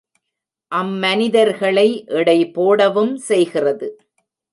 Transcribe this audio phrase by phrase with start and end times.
[0.71, 1.85] அம்மனிதர்ளை
[2.11, 3.89] எடை போடவும் செய்கிறது.